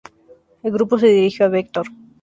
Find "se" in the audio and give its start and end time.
0.97-1.05